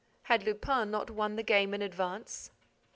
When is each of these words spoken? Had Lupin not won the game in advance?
Had 0.23 0.41
Lupin 0.41 0.89
not 0.89 1.11
won 1.11 1.35
the 1.35 1.43
game 1.43 1.75
in 1.75 1.83
advance? 1.83 2.49